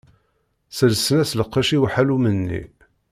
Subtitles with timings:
[0.69, 2.63] Sselsen-as lqecc i uḥallum-nni.